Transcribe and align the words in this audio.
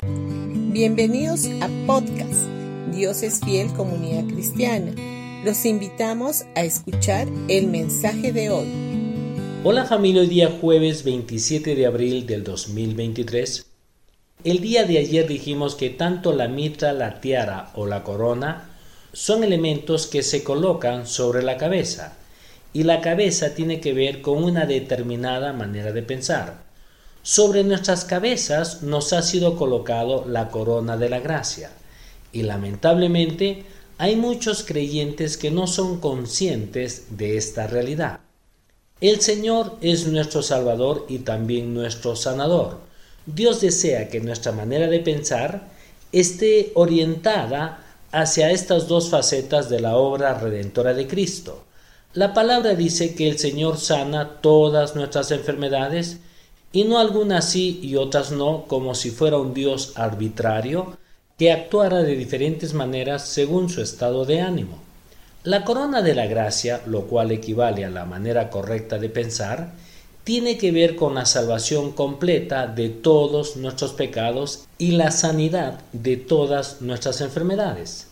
Bienvenidos 0.00 1.46
a 1.60 1.68
podcast 1.88 2.46
Dios 2.94 3.24
es 3.24 3.40
fiel 3.40 3.72
comunidad 3.72 4.32
cristiana. 4.32 4.92
Los 5.44 5.64
invitamos 5.66 6.44
a 6.54 6.62
escuchar 6.62 7.26
el 7.48 7.66
mensaje 7.66 8.32
de 8.32 8.48
hoy. 8.50 8.68
Hola 9.64 9.86
familia, 9.86 10.20
hoy 10.20 10.28
día 10.28 10.56
jueves 10.60 11.02
27 11.02 11.74
de 11.74 11.84
abril 11.84 12.26
del 12.26 12.44
2023. 12.44 13.66
El 14.44 14.60
día 14.60 14.84
de 14.84 14.98
ayer 14.98 15.26
dijimos 15.26 15.74
que 15.74 15.90
tanto 15.90 16.32
la 16.32 16.46
mitra, 16.46 16.92
la 16.92 17.20
tiara 17.20 17.72
o 17.74 17.84
la 17.86 18.04
corona 18.04 18.70
son 19.12 19.42
elementos 19.42 20.06
que 20.06 20.22
se 20.22 20.44
colocan 20.44 21.08
sobre 21.08 21.42
la 21.42 21.56
cabeza 21.56 22.16
y 22.72 22.84
la 22.84 23.00
cabeza 23.00 23.52
tiene 23.52 23.80
que 23.80 23.94
ver 23.94 24.22
con 24.22 24.44
una 24.44 24.64
determinada 24.64 25.52
manera 25.52 25.90
de 25.90 26.04
pensar. 26.04 26.67
Sobre 27.30 27.62
nuestras 27.62 28.06
cabezas 28.06 28.82
nos 28.82 29.12
ha 29.12 29.20
sido 29.20 29.54
colocado 29.54 30.24
la 30.26 30.48
corona 30.48 30.96
de 30.96 31.10
la 31.10 31.20
gracia 31.20 31.70
y 32.32 32.40
lamentablemente 32.40 33.66
hay 33.98 34.16
muchos 34.16 34.64
creyentes 34.64 35.36
que 35.36 35.50
no 35.50 35.66
son 35.66 36.00
conscientes 36.00 37.18
de 37.18 37.36
esta 37.36 37.66
realidad. 37.66 38.20
El 39.02 39.20
Señor 39.20 39.76
es 39.82 40.06
nuestro 40.06 40.42
Salvador 40.42 41.04
y 41.10 41.18
también 41.18 41.74
nuestro 41.74 42.16
sanador. 42.16 42.78
Dios 43.26 43.60
desea 43.60 44.08
que 44.08 44.20
nuestra 44.20 44.52
manera 44.52 44.86
de 44.86 45.00
pensar 45.00 45.68
esté 46.12 46.72
orientada 46.76 47.84
hacia 48.10 48.52
estas 48.52 48.88
dos 48.88 49.10
facetas 49.10 49.68
de 49.68 49.80
la 49.80 49.96
obra 49.96 50.32
redentora 50.32 50.94
de 50.94 51.06
Cristo. 51.06 51.62
La 52.14 52.32
palabra 52.32 52.74
dice 52.74 53.14
que 53.14 53.28
el 53.28 53.38
Señor 53.38 53.76
sana 53.76 54.40
todas 54.40 54.96
nuestras 54.96 55.30
enfermedades 55.30 56.20
y 56.72 56.84
no 56.84 56.98
algunas 56.98 57.48
sí 57.48 57.80
y 57.82 57.96
otras 57.96 58.30
no, 58.30 58.64
como 58.66 58.94
si 58.94 59.10
fuera 59.10 59.38
un 59.38 59.54
Dios 59.54 59.92
arbitrario 59.96 60.96
que 61.38 61.52
actuara 61.52 62.02
de 62.02 62.16
diferentes 62.16 62.74
maneras 62.74 63.26
según 63.28 63.70
su 63.70 63.80
estado 63.80 64.24
de 64.24 64.40
ánimo. 64.40 64.78
La 65.44 65.64
corona 65.64 66.02
de 66.02 66.14
la 66.14 66.26
gracia, 66.26 66.82
lo 66.86 67.02
cual 67.02 67.30
equivale 67.30 67.84
a 67.84 67.90
la 67.90 68.04
manera 68.04 68.50
correcta 68.50 68.98
de 68.98 69.08
pensar, 69.08 69.72
tiene 70.24 70.58
que 70.58 70.72
ver 70.72 70.94
con 70.94 71.14
la 71.14 71.24
salvación 71.24 71.92
completa 71.92 72.66
de 72.66 72.90
todos 72.90 73.56
nuestros 73.56 73.92
pecados 73.92 74.66
y 74.76 74.90
la 74.90 75.10
sanidad 75.10 75.80
de 75.92 76.18
todas 76.18 76.82
nuestras 76.82 77.22
enfermedades. 77.22 78.08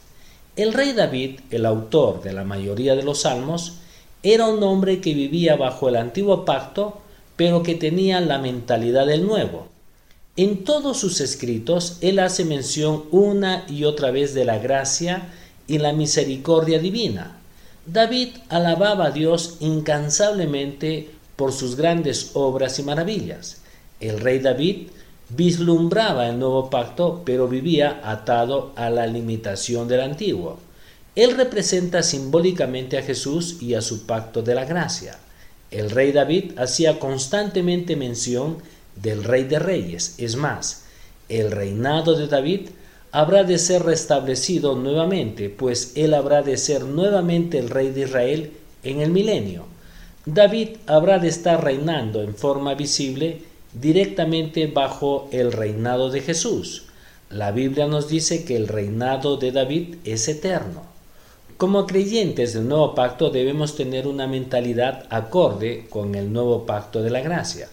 El 0.57 0.73
rey 0.73 0.95
David, 0.95 1.41
el 1.51 1.67
autor 1.67 2.23
de 2.23 2.33
la 2.33 2.45
mayoría 2.45 2.97
de 2.97 3.03
los 3.03 3.23
salmos, 3.23 3.75
era 4.23 4.47
un 4.47 4.63
hombre 4.63 5.03
que 5.03 5.13
vivía 5.13 5.57
bajo 5.57 5.91
el 5.91 5.97
antiguo 5.97 6.47
pacto, 6.47 7.03
pero 7.37 7.63
que 7.63 7.75
tenía 7.75 8.21
la 8.21 8.39
mentalidad 8.39 9.07
del 9.07 9.27
nuevo. 9.27 9.69
En 10.37 10.65
todos 10.65 10.99
sus 10.99 11.21
escritos 11.21 11.99
él 12.01 12.19
hace 12.19 12.45
mención 12.45 13.05
una 13.11 13.65
y 13.69 13.85
otra 13.85 14.11
vez 14.11 14.35
de 14.35 14.45
la 14.45 14.59
gracia 14.59 15.29
y 15.67 15.79
la 15.79 15.93
misericordia 15.93 16.79
divina. 16.79 17.39
David 17.87 18.29
alababa 18.49 19.07
a 19.07 19.11
Dios 19.13 19.57
incansablemente 19.61 21.11
por 21.37 21.53
sus 21.53 21.77
grandes 21.77 22.33
obras 22.35 22.79
y 22.79 22.83
maravillas. 22.83 23.63
El 24.01 24.21
rey 24.21 24.41
David 24.41 24.89
vislumbraba 25.29 26.29
el 26.29 26.39
nuevo 26.39 26.71
pacto, 26.71 27.23
pero 27.25 27.49
vivía 27.49 28.01
atado 28.05 28.73
a 28.77 28.91
la 28.91 29.07
limitación 29.07 29.89
del 29.89 30.01
antiguo. 30.01 30.59
Él 31.15 31.37
representa 31.37 32.03
simbólicamente 32.03 32.99
a 32.99 33.03
Jesús 33.03 33.63
y 33.63 33.75
a 33.75 33.81
su 33.81 34.05
pacto 34.05 34.43
de 34.43 34.55
la 34.55 34.65
gracia. 34.65 35.19
El 35.77 35.91
rey 35.91 36.11
David 36.11 36.53
hacía 36.59 36.99
constantemente 36.99 37.97
mención 37.97 38.57
del 38.95 39.23
rey 39.23 39.45
de 39.45 39.59
reyes. 39.59 40.15
Es 40.17 40.35
más, 40.35 40.85
el 41.29 41.51
reinado 41.51 42.17
de 42.17 42.29
David 42.29 42.69
habrá 43.13 43.45
de 43.45 43.59
ser 43.59 43.83
restablecido 43.83 44.75
nuevamente, 44.75 45.51
pues 45.51 45.93
él 45.95 46.15
habrá 46.15 46.41
de 46.41 46.57
ser 46.57 46.85
nuevamente 46.85 47.59
el 47.59 47.69
rey 47.69 47.91
de 47.91 48.05
Israel 48.05 48.53
en 48.85 49.03
el 49.03 49.11
milenio. 49.11 49.67
David 50.25 50.79
habrá 50.87 51.19
de 51.19 51.29
estar 51.29 51.63
reinando 51.63 52.23
en 52.23 52.35
forma 52.35 52.73
visible 52.73 53.43
directamente 53.75 54.69
bajo 54.69 55.29
el 55.31 55.53
reinado 55.53 56.09
de 56.09 56.23
Jesús. 56.23 56.87
La 57.29 57.51
Biblia 57.51 57.87
nos 57.87 58.09
dice 58.09 58.47
que 58.47 58.57
el 58.57 58.67
reinado 58.67 59.37
de 59.37 59.53
David 59.53 59.97
es 60.05 60.27
eterno. 60.27 60.96
Como 61.57 61.87
creyentes 61.87 62.53
del 62.53 62.69
nuevo 62.69 62.95
pacto 62.95 63.31
debemos 63.31 63.77
tener 63.77 64.07
una 64.07 64.27
mentalidad 64.27 65.07
acorde 65.11 65.87
con 65.89 66.15
el 66.15 66.33
nuevo 66.33 66.67
pacto 66.67 67.03
de 67.03 67.11
la 67.11 67.21
gracia 67.21 67.69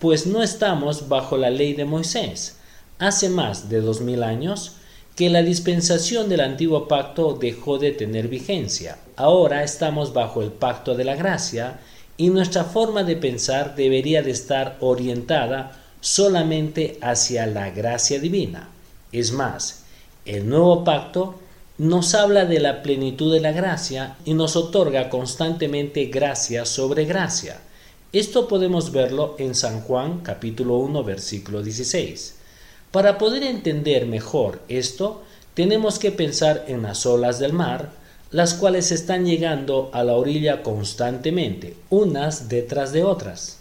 pues 0.00 0.26
no 0.26 0.42
estamos 0.42 1.08
bajo 1.08 1.36
la 1.36 1.50
ley 1.50 1.74
de 1.74 1.84
Moisés. 1.84 2.56
Hace 2.98 3.28
más 3.28 3.68
de 3.68 3.82
dos 3.82 4.00
mil 4.00 4.22
años 4.22 4.76
que 5.14 5.28
la 5.28 5.42
dispensación 5.42 6.30
del 6.30 6.40
antiguo 6.40 6.88
pacto 6.88 7.34
dejó 7.34 7.78
de 7.78 7.92
tener 7.92 8.28
vigencia. 8.28 8.96
Ahora 9.16 9.62
estamos 9.62 10.14
bajo 10.14 10.42
el 10.42 10.50
pacto 10.50 10.94
de 10.94 11.04
la 11.04 11.16
gracia 11.16 11.80
y 12.16 12.30
nuestra 12.30 12.64
forma 12.64 13.04
de 13.04 13.16
pensar 13.16 13.76
debería 13.76 14.22
de 14.22 14.30
estar 14.30 14.78
orientada 14.80 15.78
solamente 16.00 16.98
hacia 17.02 17.46
la 17.46 17.68
gracia 17.68 18.18
divina. 18.18 18.70
Es 19.12 19.32
más, 19.32 19.84
el 20.24 20.48
nuevo 20.48 20.82
pacto 20.82 21.38
nos 21.80 22.14
habla 22.14 22.44
de 22.44 22.60
la 22.60 22.82
plenitud 22.82 23.32
de 23.32 23.40
la 23.40 23.52
gracia 23.52 24.16
y 24.26 24.34
nos 24.34 24.54
otorga 24.54 25.08
constantemente 25.08 26.04
gracia 26.04 26.66
sobre 26.66 27.06
gracia. 27.06 27.58
Esto 28.12 28.48
podemos 28.48 28.92
verlo 28.92 29.34
en 29.38 29.54
San 29.54 29.80
Juan 29.80 30.20
capítulo 30.20 30.76
1 30.76 31.02
versículo 31.04 31.62
16. 31.62 32.34
Para 32.90 33.16
poder 33.16 33.44
entender 33.44 34.04
mejor 34.04 34.60
esto, 34.68 35.22
tenemos 35.54 35.98
que 35.98 36.10
pensar 36.10 36.66
en 36.68 36.82
las 36.82 37.06
olas 37.06 37.38
del 37.38 37.54
mar, 37.54 37.92
las 38.30 38.52
cuales 38.52 38.92
están 38.92 39.24
llegando 39.24 39.88
a 39.94 40.04
la 40.04 40.16
orilla 40.16 40.62
constantemente, 40.62 41.76
unas 41.88 42.50
detrás 42.50 42.92
de 42.92 43.04
otras. 43.04 43.60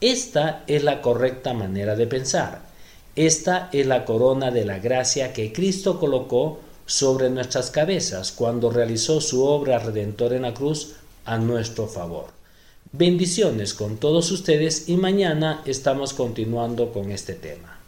Esta 0.00 0.64
es 0.68 0.84
la 0.84 1.02
correcta 1.02 1.52
manera 1.52 1.96
de 1.96 2.06
pensar. 2.06 2.62
Esta 3.14 3.68
es 3.72 3.86
la 3.86 4.06
corona 4.06 4.50
de 4.50 4.64
la 4.64 4.78
gracia 4.78 5.34
que 5.34 5.52
Cristo 5.52 6.00
colocó 6.00 6.60
sobre 6.86 7.30
nuestras 7.30 7.70
cabezas 7.70 8.32
cuando 8.32 8.70
realizó 8.70 9.20
su 9.20 9.44
obra 9.44 9.78
redentora 9.78 10.36
en 10.36 10.42
la 10.42 10.54
cruz 10.54 10.94
a 11.24 11.38
nuestro 11.38 11.86
favor. 11.86 12.26
Bendiciones 12.92 13.74
con 13.74 13.96
todos 13.96 14.30
ustedes 14.30 14.88
y 14.88 14.96
mañana 14.96 15.62
estamos 15.64 16.12
continuando 16.12 16.92
con 16.92 17.10
este 17.10 17.34
tema. 17.34 17.81